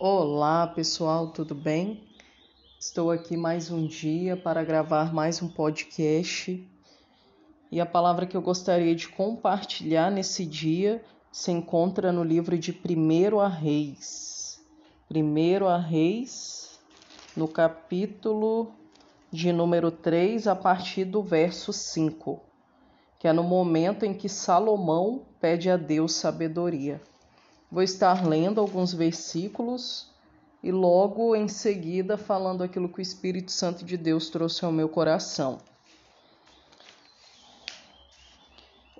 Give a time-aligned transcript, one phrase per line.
[0.00, 2.04] Olá pessoal, tudo bem?
[2.78, 6.64] Estou aqui mais um dia para gravar mais um podcast
[7.68, 12.70] e a palavra que eu gostaria de compartilhar nesse dia se encontra no livro de
[12.70, 14.60] 1 a Reis.
[15.12, 16.78] 1 a Reis,
[17.36, 18.70] no capítulo
[19.32, 22.40] de número 3, a partir do verso 5,
[23.18, 27.02] que é no momento em que Salomão pede a Deus sabedoria.
[27.70, 30.08] Vou estar lendo alguns versículos
[30.62, 34.88] e logo em seguida falando aquilo que o Espírito Santo de Deus trouxe ao meu
[34.88, 35.58] coração.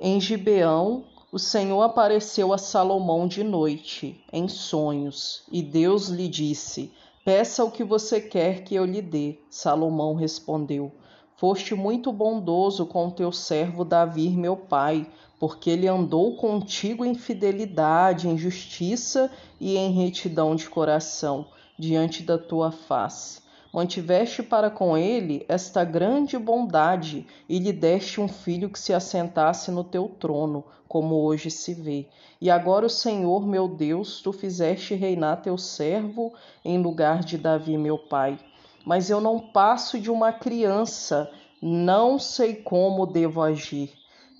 [0.01, 6.93] Em Gibeão, o Senhor apareceu a Salomão de noite, em sonhos, e Deus lhe disse:
[7.25, 9.39] Peça o que você quer que eu lhe dê.
[9.51, 10.93] Salomão respondeu:
[11.39, 15.07] Foste muito bondoso com teu servo Davi, meu pai,
[15.39, 21.47] porque ele andou contigo em fidelidade, em justiça e em retidão de coração,
[21.79, 23.41] diante da tua face.
[23.73, 29.71] Mantiveste para com ele esta grande bondade e lhe deste um filho que se assentasse
[29.71, 32.09] no teu trono, como hoje se vê.
[32.41, 36.33] E agora o Senhor, meu Deus, tu fizeste reinar teu servo
[36.65, 38.41] em lugar de Davi, meu pai
[38.89, 43.93] mas eu não passo de uma criança, não sei como devo agir.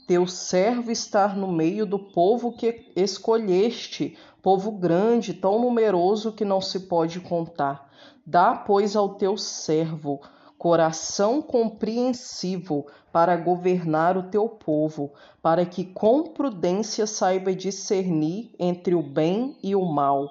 [0.07, 6.63] Teu servo está no meio do povo que escolheste, povo grande, tão numeroso que não
[6.63, 7.91] se pode contar.
[8.25, 10.19] Dá, pois, ao teu servo
[10.57, 19.03] coração compreensivo para governar o teu povo, para que com prudência saiba discernir entre o
[19.03, 20.31] bem e o mal.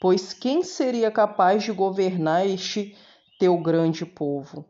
[0.00, 2.96] Pois quem seria capaz de governar este
[3.38, 4.64] teu grande povo.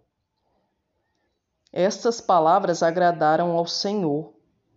[1.73, 4.35] Estas palavras agradaram ao Senhor,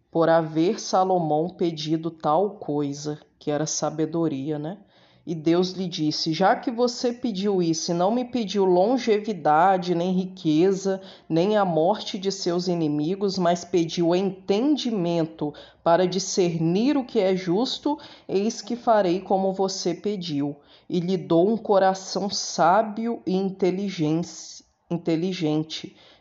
[0.10, 4.84] por haver Salomão pedido tal coisa, que era sabedoria, né?
[5.32, 10.12] E Deus lhe disse: Já que você pediu isso e não me pediu longevidade, nem
[10.12, 17.34] riqueza, nem a morte de seus inimigos, mas pediu entendimento para discernir o que é
[17.34, 17.98] justo,
[18.28, 20.54] eis que farei como você pediu
[20.90, 24.66] e lhe dou um coração sábio e inteligente,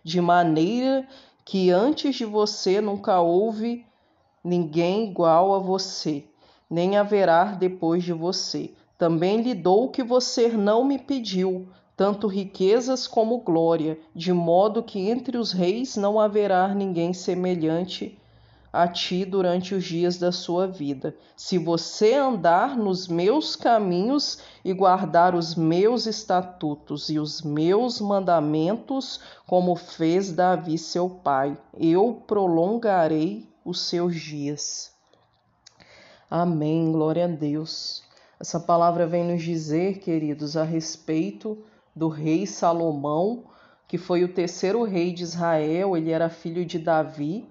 [0.05, 1.05] de maneira
[1.45, 3.85] que antes de você nunca houve
[4.45, 6.23] ninguém igual a você,
[6.71, 8.73] nem haverá depois de você.
[9.01, 14.83] Também lhe dou o que você não me pediu, tanto riquezas como glória, de modo
[14.83, 18.21] que entre os reis não haverá ninguém semelhante
[18.71, 21.17] a ti durante os dias da sua vida.
[21.35, 29.19] Se você andar nos meus caminhos e guardar os meus estatutos e os meus mandamentos,
[29.47, 34.93] como fez Davi seu pai, eu prolongarei os seus dias.
[36.31, 36.93] Amém.
[36.93, 38.10] Glória a Deus.
[38.41, 41.63] Essa palavra vem nos dizer, queridos, a respeito
[41.95, 43.45] do rei Salomão,
[43.87, 47.47] que foi o terceiro rei de Israel, ele era filho de Davi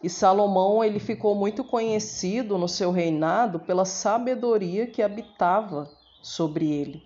[0.00, 5.90] e Salomão ele ficou muito conhecido no seu reinado pela sabedoria que habitava
[6.22, 7.02] sobre ele.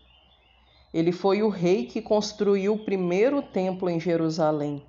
[0.93, 4.85] Ele foi o rei que construiu o primeiro templo em Jerusalém.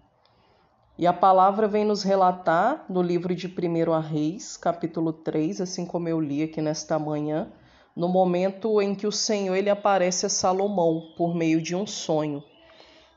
[0.97, 6.09] E a palavra vem nos relatar no livro de 1 Reis, capítulo 3, assim como
[6.09, 7.49] eu li aqui nesta manhã,
[7.95, 12.43] no momento em que o Senhor ele aparece a Salomão por meio de um sonho.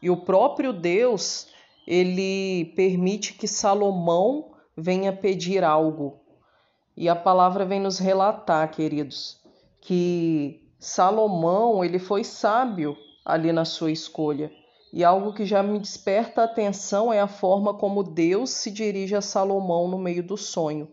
[0.02, 1.48] E o próprio Deus,
[1.86, 6.20] ele permite que Salomão venha pedir algo.
[6.96, 9.40] E a palavra vem nos relatar, queridos,
[9.80, 14.50] que Salomão, ele foi sábio ali na sua escolha.
[14.92, 19.20] E algo que já me desperta atenção é a forma como Deus se dirige a
[19.20, 20.88] Salomão no meio do sonho.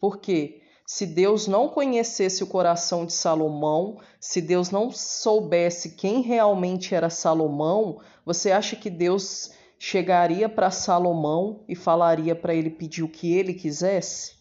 [0.00, 0.61] Por quê?
[0.86, 7.08] Se Deus não conhecesse o coração de Salomão, se Deus não soubesse quem realmente era
[7.08, 13.32] Salomão, você acha que Deus chegaria para Salomão e falaria para ele pedir o que
[13.32, 14.36] ele quisesse?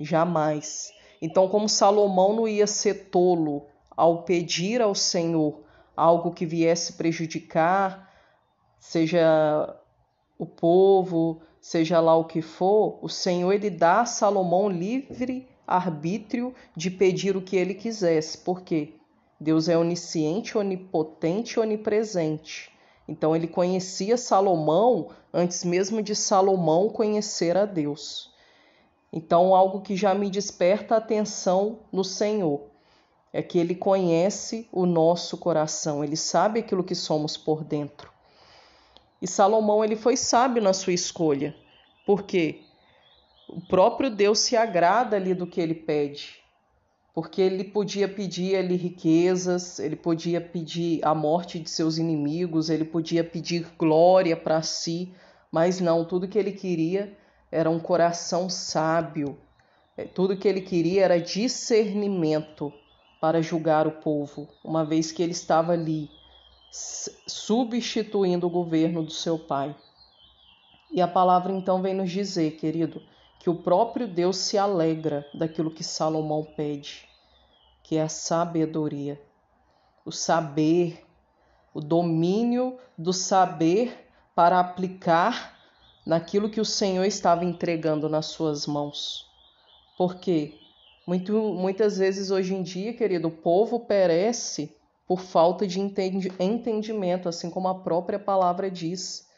[0.00, 0.90] Jamais.
[1.20, 3.66] Então, como Salomão não ia ser tolo
[3.96, 5.62] ao pedir ao Senhor
[5.96, 8.12] algo que viesse prejudicar,
[8.78, 9.76] seja
[10.38, 16.54] o povo, seja lá o que for, o Senhor ele dá a Salomão livre arbítrio
[16.76, 18.38] de pedir o que ele quisesse.
[18.38, 18.94] Por quê?
[19.40, 22.72] Deus é onisciente, onipotente e onipresente.
[23.08, 28.34] Então ele conhecia Salomão antes mesmo de Salomão conhecer a Deus.
[29.12, 32.64] Então, algo que já me desperta atenção no Senhor
[33.32, 38.10] é que ele conhece o nosso coração, ele sabe aquilo que somos por dentro.
[39.20, 41.54] E Salomão ele foi sábio na sua escolha,
[42.04, 42.60] porque
[43.48, 46.44] o próprio Deus se agrada ali do que ele pede.
[47.16, 52.84] porque ele podia pedir ali riquezas, ele podia pedir a morte de seus inimigos, ele
[52.84, 55.14] podia pedir glória para si,
[55.50, 57.16] mas não, tudo que ele queria
[57.50, 59.38] era um coração sábio,
[59.96, 62.70] é, tudo que ele queria era discernimento
[63.18, 66.10] para julgar o povo, uma vez que ele estava ali
[66.70, 69.74] substituindo o governo do seu pai.
[70.92, 73.00] E a palavra então vem nos dizer, querido,
[73.46, 77.08] que o próprio Deus se alegra daquilo que Salomão pede,
[77.80, 79.22] que é a sabedoria,
[80.04, 81.06] o saber,
[81.72, 85.56] o domínio do saber para aplicar
[86.04, 89.30] naquilo que o Senhor estava entregando nas suas mãos.
[89.96, 90.58] Porque
[91.06, 94.76] muito, muitas vezes hoje em dia, querido, o povo perece
[95.06, 99.28] por falta de entendimento, assim como a própria palavra diz.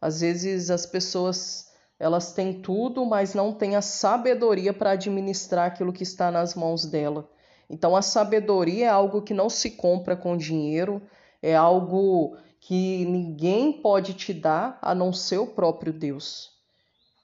[0.00, 1.71] Às vezes as pessoas
[2.02, 6.84] elas têm tudo, mas não têm a sabedoria para administrar aquilo que está nas mãos
[6.84, 7.30] dela.
[7.70, 11.00] Então, a sabedoria é algo que não se compra com dinheiro,
[11.40, 16.50] é algo que ninguém pode te dar a não ser o próprio Deus.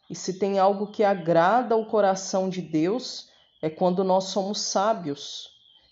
[0.08, 3.28] E se tem algo que agrada o coração de Deus,
[3.60, 5.48] é quando nós somos sábios.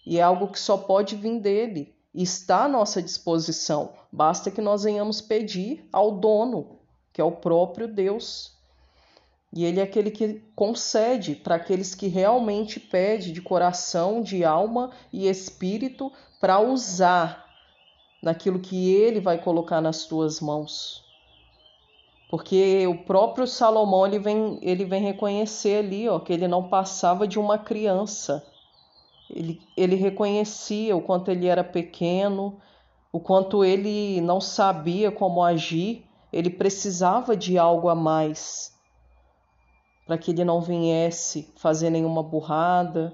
[0.07, 1.93] E é algo que só pode vir dele.
[2.15, 3.95] E está à nossa disposição.
[4.13, 6.79] Basta que nós venhamos pedir ao dono,
[7.13, 8.56] que é o próprio Deus.
[9.53, 14.91] E ele é aquele que concede para aqueles que realmente pede de coração, de alma
[15.13, 17.47] e espírito para usar
[18.23, 21.05] naquilo que ele vai colocar nas tuas mãos.
[22.29, 27.27] Porque o próprio Salomão ele vem, ele vem reconhecer ali ó, que ele não passava
[27.27, 28.45] de uma criança.
[29.31, 32.61] Ele, ele reconhecia o quanto ele era pequeno,
[33.13, 38.76] o quanto ele não sabia como agir, ele precisava de algo a mais
[40.07, 43.13] para que ele não viesse fazer nenhuma burrada.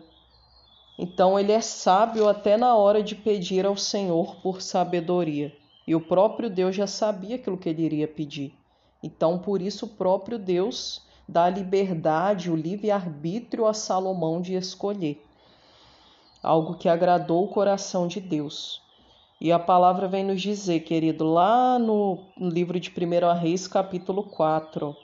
[0.99, 5.53] Então ele é sábio até na hora de pedir ao Senhor por sabedoria.
[5.87, 8.55] E o próprio Deus já sabia aquilo que ele iria pedir.
[9.03, 15.21] Então, por isso, o próprio Deus dá a liberdade, o livre-arbítrio a Salomão de escolher.
[16.41, 18.81] Algo que agradou o coração de Deus.
[19.41, 24.97] E a palavra vem nos dizer, querido, lá no livro de 1 Reis, capítulo 4,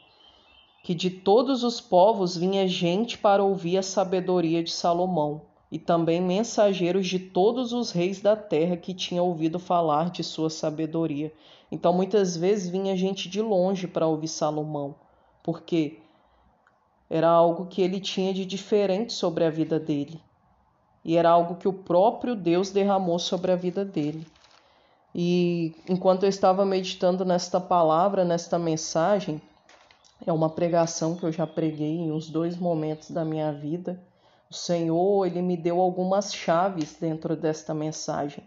[0.82, 6.20] que de todos os povos vinha gente para ouvir a sabedoria de Salomão, e também
[6.20, 11.32] mensageiros de todos os reis da terra que tinham ouvido falar de sua sabedoria.
[11.70, 14.94] Então muitas vezes vinha gente de longe para ouvir Salomão,
[15.42, 15.98] porque
[17.10, 20.20] era algo que ele tinha de diferente sobre a vida dele.
[21.04, 24.26] E era algo que o próprio Deus derramou sobre a vida dele.
[25.14, 29.40] E enquanto eu estava meditando nesta palavra, nesta mensagem,
[30.26, 34.00] é uma pregação que eu já preguei em uns dois momentos da minha vida.
[34.50, 38.44] O Senhor, ele me deu algumas chaves dentro desta mensagem,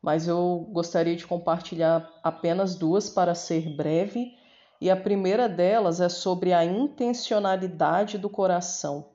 [0.00, 4.36] mas eu gostaria de compartilhar apenas duas para ser breve.
[4.80, 9.06] E a primeira delas é sobre a intencionalidade do coração,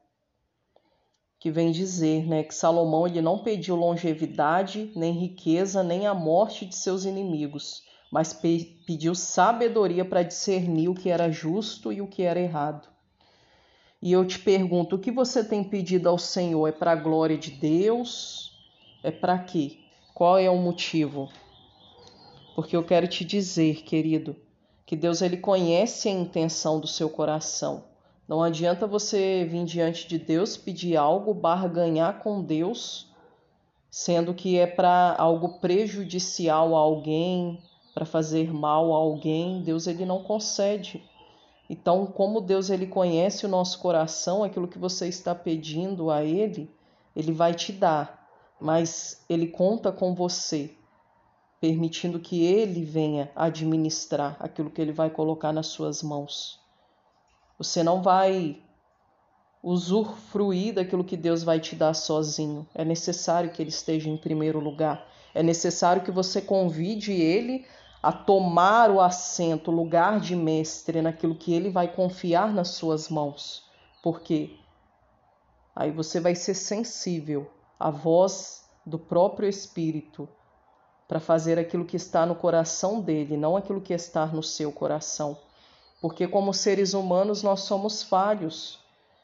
[1.39, 6.65] que vem dizer, né, que Salomão ele não pediu longevidade, nem riqueza, nem a morte
[6.65, 12.07] de seus inimigos, mas pe pediu sabedoria para discernir o que era justo e o
[12.07, 12.89] que era errado.
[14.01, 16.67] E eu te pergunto: o que você tem pedido ao Senhor?
[16.67, 18.59] É para a glória de Deus?
[19.01, 19.79] É para quê?
[20.13, 21.29] Qual é o motivo?
[22.53, 24.35] Porque eu quero te dizer, querido,
[24.85, 27.85] que Deus ele conhece a intenção do seu coração.
[28.27, 33.09] Não adianta você vir diante de Deus pedir algo, barganhar com Deus,
[33.89, 37.61] sendo que é para algo prejudicial a alguém,
[37.93, 41.03] para fazer mal a alguém, Deus ele não concede.
[41.69, 46.69] Então, como Deus ele conhece o nosso coração, aquilo que você está pedindo a ele,
[47.15, 48.29] ele vai te dar,
[48.59, 50.75] mas ele conta com você,
[51.59, 56.59] permitindo que ele venha administrar aquilo que ele vai colocar nas suas mãos.
[57.57, 58.61] Você não vai
[59.63, 62.67] usufruir daquilo que Deus vai te dar sozinho.
[62.73, 65.07] É necessário que ele esteja em primeiro lugar.
[65.33, 67.65] É necessário que você convide ele
[68.01, 73.09] a tomar o assento, o lugar de mestre naquilo que ele vai confiar nas suas
[73.09, 73.65] mãos.
[74.01, 74.57] Porque
[75.75, 80.27] aí você vai ser sensível à voz do próprio Espírito
[81.07, 85.37] para fazer aquilo que está no coração dele, não aquilo que está no seu coração.
[86.01, 88.79] Porque, como seres humanos, nós somos falhos.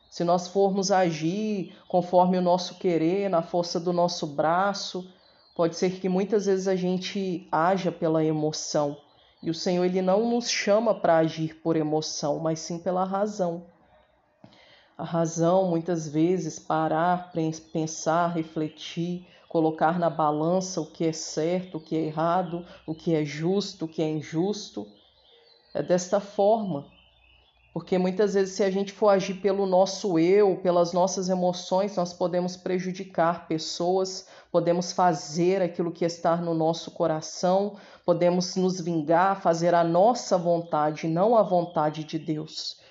[0.09, 5.09] Se nós formos agir conforme o nosso querer, na força do nosso braço,
[5.57, 8.95] Pode ser que muitas vezes a gente haja pela emoção
[9.41, 13.65] e o Senhor ele não nos chama para agir por emoção, mas sim pela razão.
[14.95, 17.31] A razão, muitas vezes, parar,
[17.73, 23.15] pensar, refletir, colocar na balança o que é certo, o que é errado, o que
[23.15, 24.87] é justo, o que é injusto.
[25.73, 26.85] É desta forma.
[27.73, 32.11] Porque muitas vezes, se a gente for agir pelo nosso eu, pelas nossas emoções, nós
[32.11, 39.75] podemos prejudicar pessoas, podemos fazer aquilo que está no nosso coração, podemos nos vingar, fazer
[39.75, 42.81] a nossa vontade, não a vontade de Deus.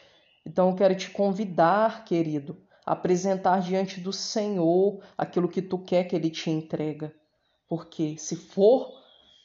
[0.46, 2.56] Então eu quero te convidar, querido,
[2.86, 7.12] a apresentar diante do Senhor aquilo que tu quer que ele te entrega.
[7.68, 8.95] Porque se for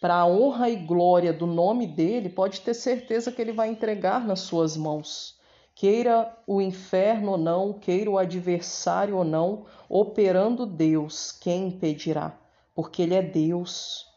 [0.02, 4.26] para a honra e glória do nome dele, pode ter certeza que ele vai entregar
[4.26, 5.40] nas suas mãos.
[5.76, 12.36] Queira o inferno ou não, queira o adversário ou não, operando Deus, quem impedirá?
[12.74, 14.08] Porque ele é Deus.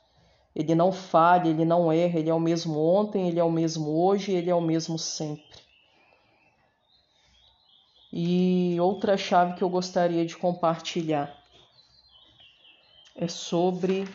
[0.56, 3.90] Ele não falha, ele não erra, ele é o mesmo ontem, ele é o mesmo
[3.90, 5.44] hoje, ele é o mesmo sempre.
[8.10, 11.36] E outra chave que eu gostaria de compartilhar
[13.14, 14.08] é sobre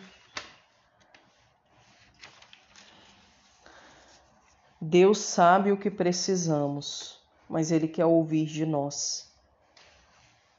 [4.91, 9.31] Deus sabe o que precisamos, mas Ele quer ouvir de nós.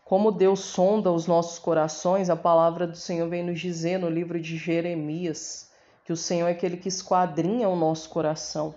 [0.04, 4.40] Como Deus sonda os nossos corações, a palavra do Senhor vem nos dizer no livro
[4.40, 5.72] de Jeremias
[6.04, 8.72] que o Senhor é aquele que esquadrinha o nosso coração.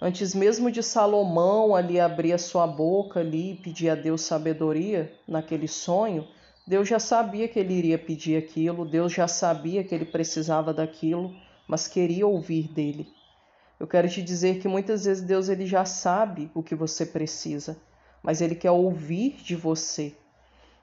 [0.00, 5.12] Antes mesmo de Salomão ali abrir a sua boca ali e pedir a Deus sabedoria
[5.28, 6.26] naquele sonho,
[6.66, 11.30] Deus já sabia que ele iria pedir aquilo, Deus já sabia que ele precisava daquilo,
[11.68, 13.19] mas queria ouvir dele.
[13.80, 17.78] Eu quero te dizer que muitas vezes Deus ele já sabe o que você precisa,
[18.22, 20.14] mas ele quer ouvir de você.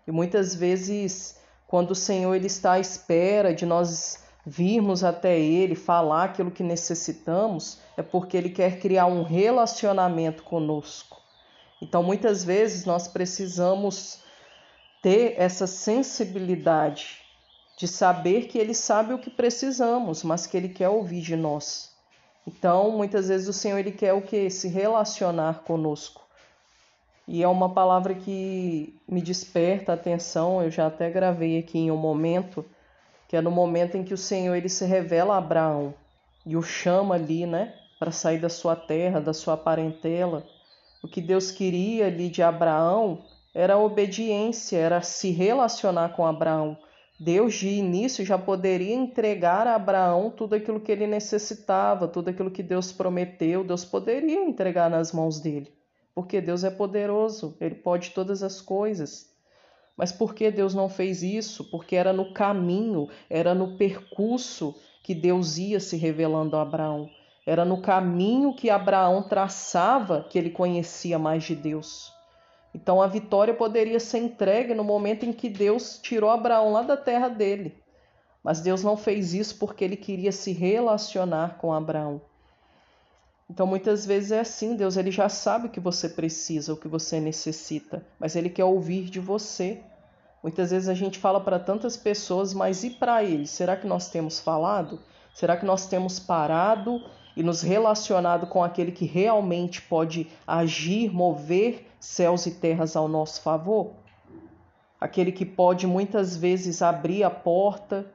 [0.07, 5.75] E muitas vezes, quando o Senhor ele está à espera de nós virmos até Ele,
[5.75, 11.21] falar aquilo que necessitamos, é porque Ele quer criar um relacionamento conosco.
[11.81, 14.21] Então, muitas vezes, nós precisamos
[15.03, 17.19] ter essa sensibilidade
[17.77, 21.96] de saber que Ele sabe o que precisamos, mas que Ele quer ouvir de nós.
[22.47, 24.49] Então, muitas vezes, o Senhor Ele quer o que?
[24.49, 26.25] Se relacionar conosco.
[27.27, 31.91] E é uma palavra que me desperta a atenção, eu já até gravei aqui em
[31.91, 32.63] um momento
[33.27, 35.93] que é no momento em que o Senhor ele se revela a Abraão
[36.45, 40.45] e o chama ali, né, para sair da sua terra, da sua parentela.
[41.03, 46.77] O que Deus queria ali de Abraão era a obediência, era se relacionar com Abraão.
[47.19, 52.51] Deus de início já poderia entregar a Abraão tudo aquilo que ele necessitava, tudo aquilo
[52.51, 55.73] que Deus prometeu, Deus poderia entregar nas mãos dele.
[56.13, 59.35] Porque Deus é poderoso, ele pode todas as coisas.
[59.97, 61.71] Mas por que Deus não fez isso?
[61.71, 67.09] Porque era no caminho, era no percurso que Deus ia se revelando a Abraão.
[67.47, 72.13] Era no caminho que Abraão traçava que ele conhecia mais de Deus.
[72.77, 76.95] Então a vitória poderia ser entregue no momento em que Deus tirou Abraão lá da
[76.95, 77.75] terra dele.
[78.43, 82.21] Mas Deus não fez isso porque ele queria se relacionar com Abraão.
[83.49, 86.87] Então muitas vezes é assim, Deus ele já sabe o que você precisa, o que
[86.87, 89.81] você necessita, mas ele quer ouvir de você.
[90.43, 93.47] Muitas vezes a gente fala para tantas pessoas, mas e para ele?
[93.47, 94.99] Será que nós temos falado?
[95.33, 97.01] Será que nós temos parado
[97.37, 103.41] e nos relacionado com aquele que realmente pode agir, mover céus e terras ao nosso
[103.41, 103.93] favor?
[104.99, 108.05] Aquele que pode muitas vezes abrir a porta,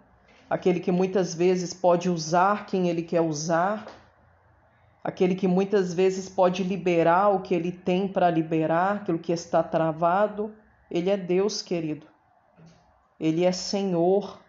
[0.50, 3.86] aquele que muitas vezes pode usar quem ele quer usar
[5.02, 9.62] aquele que muitas vezes pode liberar o que ele tem para liberar, aquilo que está
[9.62, 10.54] travado.
[10.90, 12.06] Ele é Deus, querido.
[13.18, 14.40] Ele é Senhor.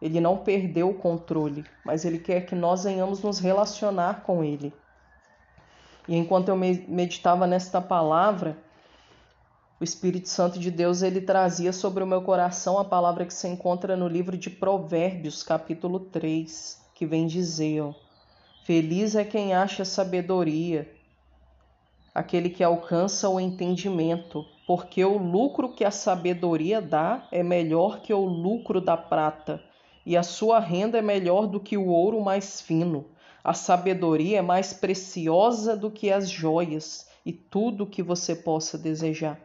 [0.00, 4.72] Ele não perdeu o controle, mas ele quer que nós venhamos nos relacionar com ele.
[6.06, 8.56] E enquanto eu meditava nesta palavra,
[9.80, 13.46] o Espírito Santo de Deus ele trazia sobre o meu coração a palavra que se
[13.46, 17.92] encontra no livro de Provérbios, capítulo 3, que vem dizer, ó,
[18.64, 20.94] Feliz é quem acha sabedoria,
[22.14, 28.12] aquele que alcança o entendimento, porque o lucro que a sabedoria dá é melhor que
[28.12, 29.62] o lucro da prata,
[30.08, 33.04] e a sua renda é melhor do que o ouro mais fino.
[33.44, 38.78] A sabedoria é mais preciosa do que as joias e tudo o que você possa
[38.78, 39.38] desejar.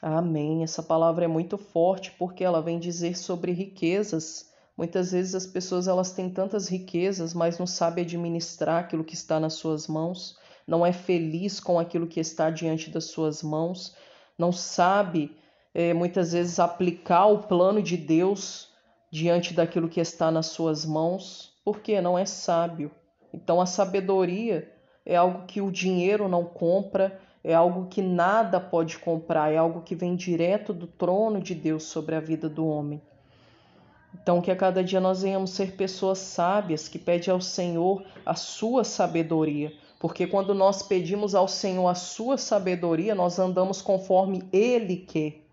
[0.00, 0.62] Amém.
[0.62, 5.86] Essa palavra é muito forte porque ela vem dizer sobre riquezas Muitas vezes as pessoas
[5.86, 10.36] elas têm tantas riquezas, mas não sabem administrar aquilo que está nas suas mãos,
[10.66, 13.94] não é feliz com aquilo que está diante das suas mãos,
[14.36, 15.36] não sabe
[15.72, 18.73] é, muitas vezes aplicar o plano de Deus
[19.14, 22.90] diante daquilo que está nas suas mãos, porque não é sábio.
[23.32, 24.68] Então a sabedoria
[25.06, 29.82] é algo que o dinheiro não compra, é algo que nada pode comprar, é algo
[29.82, 33.00] que vem direto do trono de Deus sobre a vida do homem.
[34.20, 38.34] Então, que a cada dia nós venhamos ser pessoas sábias que pedem ao Senhor a
[38.34, 44.96] sua sabedoria, porque quando nós pedimos ao Senhor a sua sabedoria, nós andamos conforme Ele
[44.96, 45.46] quer,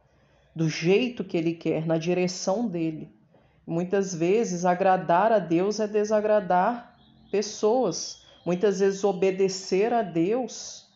[0.56, 3.21] do jeito que Ele quer, na direção dele.
[3.66, 6.96] Muitas vezes, agradar a Deus é desagradar
[7.32, 8.24] pessoas.
[8.46, 10.88] Muitas vezes, obedecer a Deus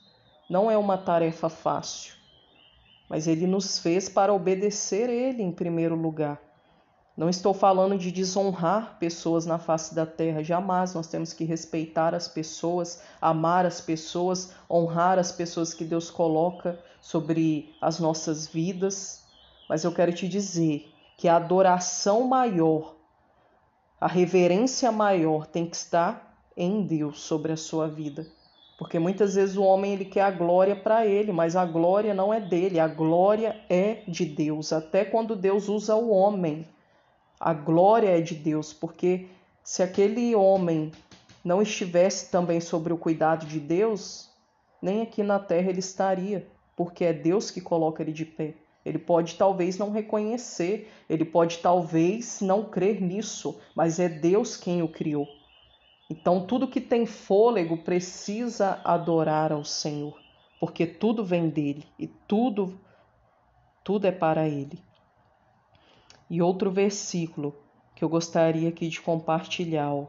[0.50, 2.13] não é uma tarefa fácil,
[3.10, 6.39] mas Ele nos fez para obedecer Ele em primeiro lugar.
[7.17, 10.93] Não estou falando de desonrar pessoas na face da terra, jamais.
[10.93, 16.77] Nós temos que respeitar as pessoas, amar as pessoas, honrar as pessoas que Deus coloca
[17.00, 19.24] sobre as nossas vidas.
[19.69, 22.95] Mas eu quero te dizer que a adoração maior,
[24.00, 28.27] a reverência maior tem que estar em Deus sobre a sua vida.
[28.77, 32.34] Porque muitas vezes o homem ele quer a glória para ele, mas a glória não
[32.34, 34.74] é dele, a glória é de Deus.
[34.74, 36.65] Até quando Deus usa o homem
[37.39, 39.27] a glória é de Deus, porque
[39.63, 40.91] se aquele homem
[41.43, 44.29] não estivesse também sobre o cuidado de Deus,
[44.81, 48.53] nem aqui na terra ele estaria, porque é Deus que coloca ele de pé.
[48.86, 54.84] Ele pode talvez não reconhecer, ele pode talvez não crer nisso, mas é Deus quem
[54.84, 55.27] o criou.
[56.10, 60.20] Então tudo que tem fôlego precisa adorar ao Senhor,
[60.60, 62.80] porque tudo vem dele e tudo
[63.84, 64.80] tudo é para ele.
[66.27, 67.56] E outro versículo
[67.96, 70.08] que eu gostaria aqui de compartilhar,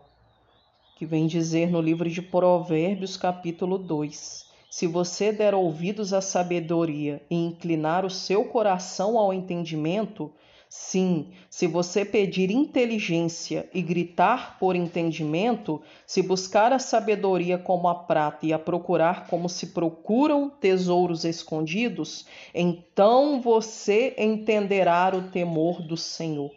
[0.97, 4.45] que vem dizer no livro de Provérbios, capítulo 2:
[4.76, 10.30] Se você der ouvidos à sabedoria e inclinar o seu coração ao entendimento,
[10.68, 17.95] Sim, se você pedir inteligência e gritar por entendimento, se buscar a sabedoria como a
[17.95, 25.97] prata e a procurar como se procuram tesouros escondidos, então você entenderá o temor do
[25.97, 26.50] Senhor.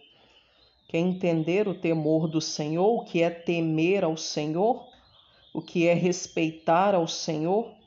[0.89, 4.85] Quer entender o temor do Senhor, o que é temer ao Senhor,
[5.53, 7.78] o que é respeitar ao Senhor?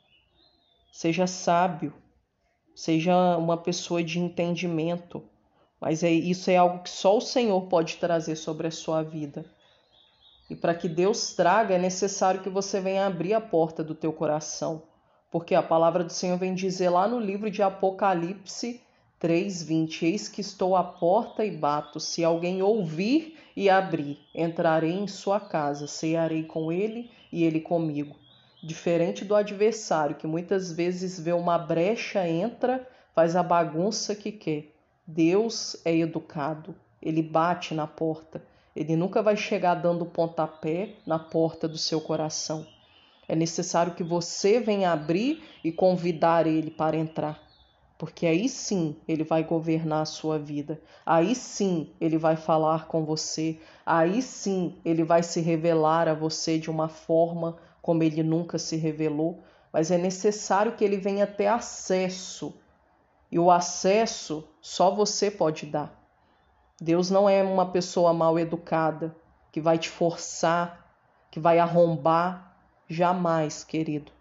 [0.93, 1.93] Seja sábio,
[2.73, 5.29] seja uma pessoa de entendimento
[5.83, 9.45] mas é, isso é algo que só o Senhor pode trazer sobre a sua vida.
[10.49, 14.13] E para que Deus traga, é necessário que você venha abrir a porta do teu
[14.13, 14.85] coração.
[15.29, 18.81] Porque a palavra do Senhor vem dizer lá no livro de Apocalipse
[19.19, 25.09] 3:20, eis que estou à porta e bato, se alguém ouvir e abrir, entrarei em
[25.09, 28.22] sua casa, cearei com ele e ele comigo.
[28.63, 34.73] Diferente do adversário que muitas vezes vê uma brecha, entra, faz a bagunça que quer.
[35.05, 36.73] Deus é educado,
[37.03, 38.41] ele bate na porta,
[38.77, 42.65] ele nunca vai chegar dando pontapé na porta do seu coração.
[43.29, 47.43] É necessário que você venha abrir e convidar ele para entrar,
[47.99, 53.05] porque aí sim ele vai governar a sua vida, aí sim ele vai falar com
[53.05, 58.59] você, aí sim ele vai se revelar a você de uma forma como ele nunca
[58.59, 59.43] se revelou,
[59.73, 62.55] mas é necessário que ele venha ter acesso
[63.33, 65.99] e o acesso só você pode dar.
[66.79, 69.17] Deus não é uma pessoa mal educada
[69.51, 70.95] que vai te forçar,
[71.31, 72.55] que vai arrombar.
[72.89, 74.13] Jamais, querido.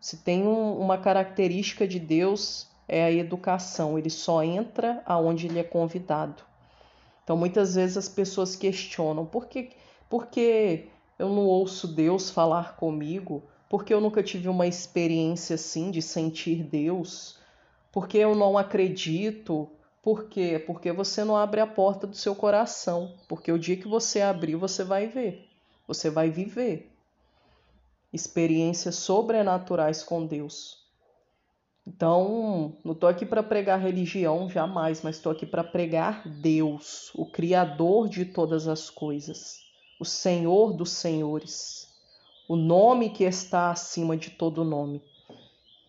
[0.00, 3.96] Se tem um, uma característica de Deus é a educação.
[3.96, 6.42] Ele só entra aonde ele é convidado.
[7.22, 9.70] Então, muitas vezes as pessoas questionam por que,
[10.08, 13.42] por que eu não ouço Deus falar comigo?
[13.68, 17.38] Porque eu nunca tive uma experiência assim de sentir Deus?
[17.92, 19.68] Porque eu não acredito.
[20.02, 20.62] Por quê?
[20.64, 23.14] Porque você não abre a porta do seu coração.
[23.28, 25.48] Porque o dia que você abrir, você vai ver.
[25.86, 26.92] Você vai viver
[28.16, 30.84] experiências sobrenaturais com Deus.
[31.86, 37.24] Então, não estou aqui para pregar religião, jamais, mas estou aqui para pregar Deus, o
[37.26, 39.60] Criador de todas as coisas,
[39.98, 41.88] o Senhor dos senhores,
[42.48, 45.02] o nome que está acima de todo nome.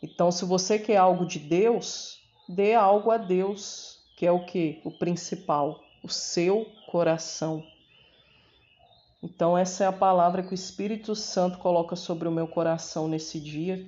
[0.02, 4.82] Então, se você quer algo de Deus, dê algo a Deus, que é o que?
[4.84, 7.64] O principal, o seu coração.
[9.22, 13.40] Então, essa é a palavra que o Espírito Santo coloca sobre o meu coração nesse
[13.40, 13.86] dia,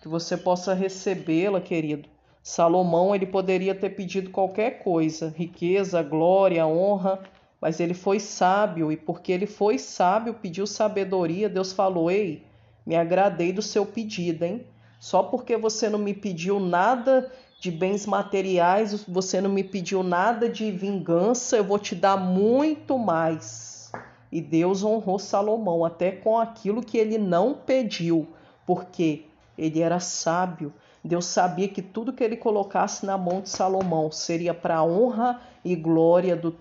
[0.00, 2.08] que você possa recebê-la, querido.
[2.42, 7.22] Salomão, ele poderia ter pedido qualquer coisa, riqueza, glória, honra,
[7.62, 12.44] mas ele foi sábio e porque ele foi sábio, pediu sabedoria, Deus falou: "Ei,
[12.84, 14.66] me agradei do seu pedido, hein?
[14.98, 20.48] Só porque você não me pediu nada de bens materiais, você não me pediu nada
[20.48, 23.92] de vingança, eu vou te dar muito mais.
[24.32, 28.26] E Deus honrou Salomão até com aquilo que ele não pediu,
[28.66, 30.72] porque ele era sábio.
[31.04, 35.40] Deus sabia que tudo que ele colocasse na mão de Salomão seria para a honra
[35.64, 36.56] e glória do,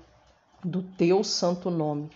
[0.64, 2.10] do teu santo nome.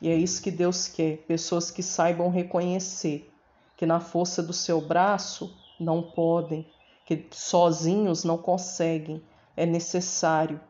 [0.00, 3.30] E é isso que Deus quer: pessoas que saibam reconhecer
[3.76, 6.66] que na força do seu braço não podem,
[7.06, 9.22] que sozinhos não conseguem.
[9.56, 10.60] É necessário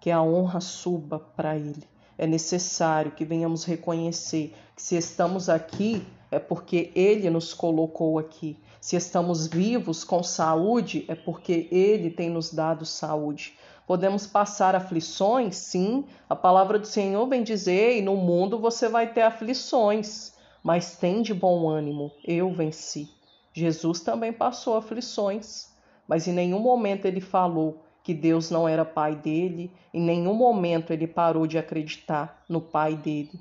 [0.00, 1.84] que a honra suba para Ele.
[2.18, 8.58] É necessário que venhamos reconhecer que se estamos aqui é porque Ele nos colocou aqui.
[8.80, 13.56] Se estamos vivos com saúde, é porque Ele tem nos dado saúde.
[13.86, 15.56] Podemos passar aflições?
[15.56, 20.96] Sim, a palavra do Senhor vem dizer: e no mundo você vai ter aflições, mas
[20.96, 23.08] tem de bom ânimo, eu venci.
[23.52, 25.72] Jesus também passou aflições,
[26.06, 30.92] mas em nenhum momento ele falou que Deus não era pai dele, em nenhum momento
[30.92, 33.40] ele parou de acreditar no pai dele,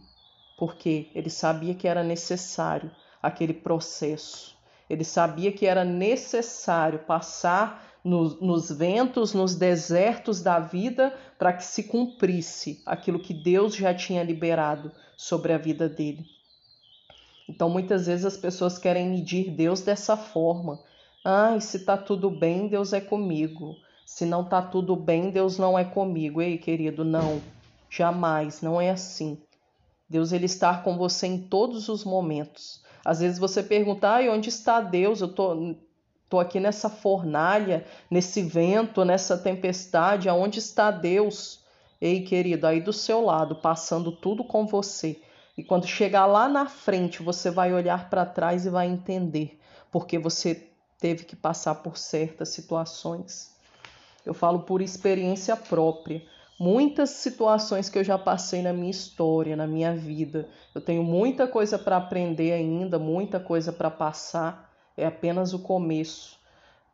[0.57, 4.55] porque ele sabia que era necessário aquele processo
[4.89, 11.63] ele sabia que era necessário passar no, nos ventos, nos desertos da vida, para que
[11.65, 16.23] se cumprisse aquilo que Deus já tinha liberado sobre a vida dele.
[17.49, 20.79] Então, muitas vezes as pessoas querem medir Deus dessa forma.
[21.23, 23.75] Ah, se está tudo bem, Deus é comigo.
[24.05, 26.41] Se não está tudo bem, Deus não é comigo.
[26.41, 27.41] Ei, querido, não.
[27.89, 29.41] Jamais, não é assim.
[30.07, 32.83] Deus ele está com você em todos os momentos.
[33.03, 35.21] Às vezes você pergunta, ai, onde está Deus?
[35.21, 35.75] Eu tô,
[36.29, 41.63] tô aqui nessa fornalha, nesse vento, nessa tempestade, aonde está Deus?
[42.01, 45.21] Ei, querido, aí do seu lado, passando tudo com você.
[45.57, 49.59] E quando chegar lá na frente, você vai olhar para trás e vai entender
[49.95, 50.67] porque você
[50.99, 53.55] teve que passar por certas situações.
[54.25, 56.21] Eu falo por experiência própria
[56.59, 60.49] muitas situações que eu já passei na minha história, na minha vida.
[60.73, 66.39] Eu tenho muita coisa para aprender ainda, muita coisa para passar, é apenas o começo.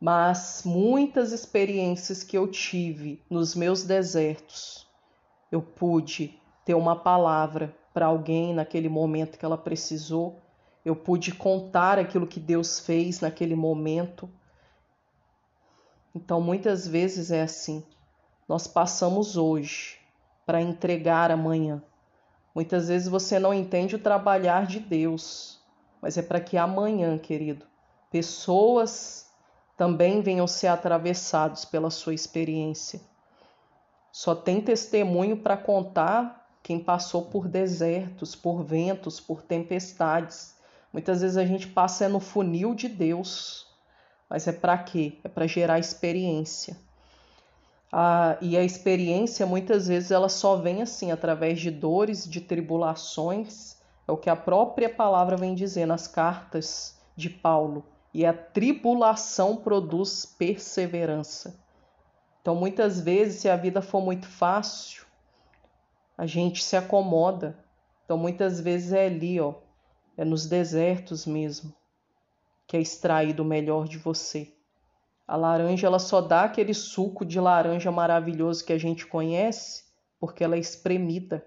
[0.00, 4.86] Mas muitas experiências que eu tive nos meus desertos,
[5.50, 10.40] eu pude ter uma palavra para alguém naquele momento que ela precisou.
[10.84, 14.28] Eu pude contar aquilo que Deus fez naquele momento.
[16.14, 17.84] Então, muitas vezes é assim
[18.52, 19.98] nós passamos hoje
[20.44, 21.82] para entregar amanhã.
[22.54, 25.58] Muitas vezes você não entende o trabalhar de Deus,
[26.02, 27.64] mas é para que amanhã, querido,
[28.12, 29.26] pessoas
[29.76, 33.00] também venham ser atravessados pela sua experiência.
[34.12, 40.54] Só tem testemunho para contar quem passou por desertos, por ventos, por tempestades.
[40.92, 43.66] Muitas vezes a gente passa no funil de Deus,
[44.28, 45.18] mas é para quê?
[45.24, 46.76] É para gerar experiência.
[47.90, 53.76] Ah, e a experiência muitas vezes ela só vem assim através de dores, de tribulações,
[54.06, 57.84] é o que a própria palavra vem dizer nas cartas de Paulo.
[58.12, 61.58] E a tribulação produz perseverança.
[62.40, 65.06] Então, muitas vezes, se a vida for muito fácil,
[66.18, 67.58] a gente se acomoda.
[68.04, 69.54] Então, muitas vezes é ali, ó,
[70.16, 71.72] é nos desertos mesmo,
[72.66, 74.52] que é extraído o melhor de você.
[75.26, 79.84] A laranja ela só dá aquele suco de laranja maravilhoso que a gente conhece
[80.22, 81.44] porque ela é espremida.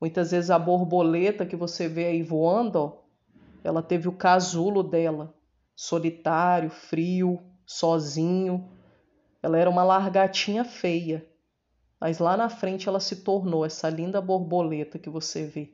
[0.00, 2.92] Muitas vezes a borboleta que você vê aí voando, ó,
[3.62, 5.34] ela teve o casulo dela,
[5.80, 8.70] solitário, frio, sozinho.
[9.42, 11.26] Ela era uma largatinha feia,
[11.98, 15.72] mas lá na frente ela se tornou essa linda borboleta que você vê.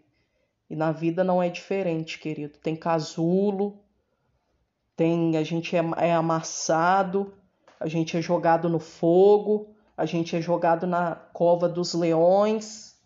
[0.71, 2.57] E na vida não é diferente, querido.
[2.59, 3.81] Tem casulo,
[4.95, 7.35] tem a gente é, é amassado,
[7.81, 12.97] a gente é jogado no fogo, a gente é jogado na cova dos leões.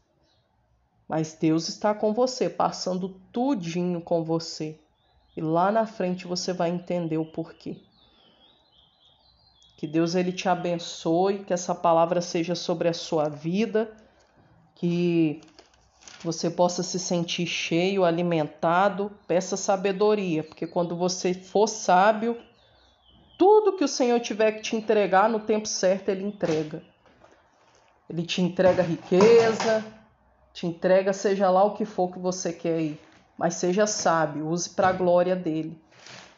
[1.09, 4.79] Mas Deus está com você, passando tudinho com você.
[5.41, 7.79] E lá na frente você vai entender o porquê.
[9.75, 13.91] Que Deus ele te abençoe, que essa palavra seja sobre a sua vida,
[14.75, 15.41] que
[16.23, 19.11] você possa se sentir cheio, alimentado.
[19.27, 22.39] Peça sabedoria, porque quando você for sábio,
[23.39, 26.83] tudo que o Senhor tiver que te entregar no tempo certo, Ele entrega.
[28.11, 29.83] Ele te entrega riqueza,
[30.53, 33.10] te entrega seja lá o que for que você quer ir.
[33.41, 35.81] Mas seja sábio, use para a glória dele.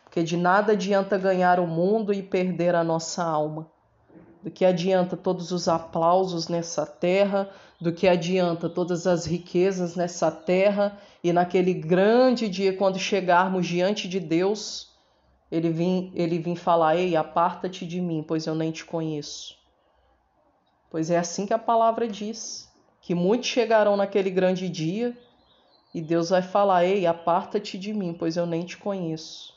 [0.04, 3.68] Porque de nada adianta ganhar o mundo e perder a nossa alma.
[4.40, 10.30] Do que adianta todos os aplausos nessa terra, do que adianta todas as riquezas nessa
[10.30, 14.92] terra e naquele grande dia, quando chegarmos diante de Deus,
[15.50, 19.58] ele vim, ele falar: Ei, aparta-te de mim, pois eu nem te conheço.
[20.88, 25.18] Pois é assim que a palavra diz: que muitos chegarão naquele grande dia
[25.94, 29.54] e Deus vai falar: Ei, aparta-te de mim, pois eu nem te conheço.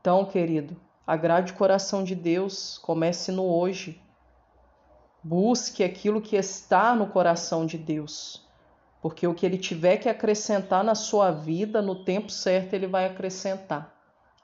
[0.00, 4.00] Então, querido, Agrade o coração de Deus, comece no hoje.
[5.22, 8.46] Busque aquilo que está no coração de Deus,
[9.00, 13.06] porque o que ele tiver que acrescentar na sua vida, no tempo certo, ele vai
[13.06, 13.92] acrescentar.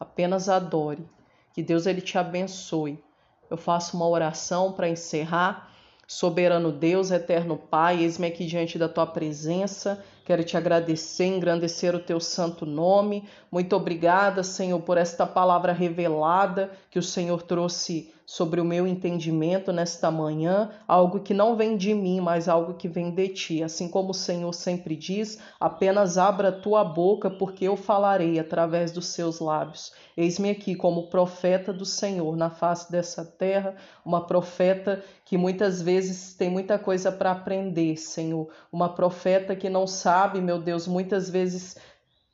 [0.00, 1.09] Apenas adore.
[1.52, 3.02] Que Deus ele te abençoe.
[3.48, 5.70] Eu faço uma oração para encerrar.
[6.09, 10.04] Soberano Deus, eterno Pai, eis-me aqui diante da tua presença.
[10.29, 13.27] Quero te agradecer, engrandecer o teu santo nome.
[13.51, 19.73] Muito obrigada, Senhor, por esta palavra revelada que o Senhor trouxe sobre o meu entendimento
[19.73, 23.62] nesta manhã, algo que não vem de mim, mas algo que vem de ti.
[23.62, 29.07] Assim como o Senhor sempre diz, apenas abra tua boca, porque eu falarei através dos
[29.07, 29.95] seus lábios.
[30.14, 36.35] Eis-me aqui como profeta do Senhor na face dessa terra, uma profeta que muitas vezes
[36.35, 38.51] tem muita coisa para aprender, Senhor.
[38.71, 39.87] Uma profeta que não
[40.18, 41.76] sabe, meu Deus, muitas vezes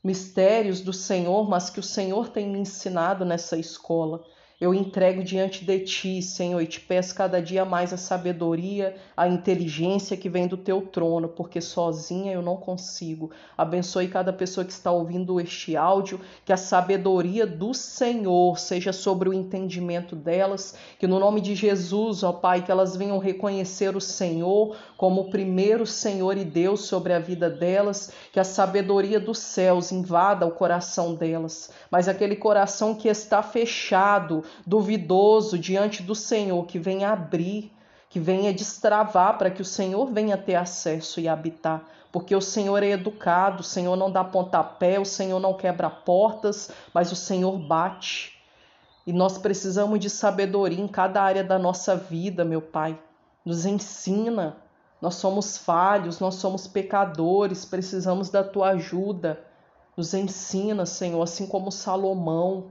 [0.02, 4.24] mistérios do Senhor, mas que o Senhor tem me ensinado nessa escola.
[4.64, 9.28] Eu entrego diante de ti, Senhor, e te peço cada dia mais a sabedoria, a
[9.28, 13.30] inteligência que vem do teu trono, porque sozinha eu não consigo.
[13.58, 19.28] Abençoe cada pessoa que está ouvindo este áudio, que a sabedoria do Senhor seja sobre
[19.28, 24.00] o entendimento delas, que no nome de Jesus, ó Pai, que elas venham reconhecer o
[24.00, 29.40] Senhor como o primeiro Senhor e Deus sobre a vida delas, que a sabedoria dos
[29.40, 36.64] céus invada o coração delas, mas aquele coração que está fechado, duvidoso diante do Senhor,
[36.66, 37.72] que venha abrir,
[38.08, 41.84] que venha destravar para que o Senhor venha ter acesso e habitar.
[42.12, 46.70] Porque o Senhor é educado, o Senhor não dá pontapé, o Senhor não quebra portas,
[46.92, 48.34] mas o Senhor bate.
[49.06, 52.96] E nós precisamos de sabedoria em cada área da nossa vida, meu Pai.
[53.44, 54.56] Nos ensina.
[55.02, 59.40] Nós somos falhos, nós somos pecadores, precisamos da tua ajuda.
[59.96, 62.68] Nos ensina, Senhor, assim como Salomão.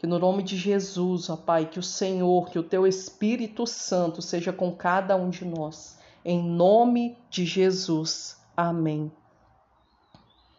[0.00, 4.22] Que no nome de Jesus, ó Pai, que o Senhor, que o teu Espírito Santo
[4.22, 5.98] seja com cada um de nós.
[6.24, 8.38] Em nome de Jesus.
[8.56, 9.12] Amém.